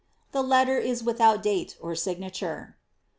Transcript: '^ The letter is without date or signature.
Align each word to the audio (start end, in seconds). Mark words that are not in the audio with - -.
'^ 0.29 0.31
The 0.31 0.41
letter 0.41 0.79
is 0.79 1.03
without 1.03 1.43
date 1.43 1.77
or 1.79 1.93
signature. 1.93 2.75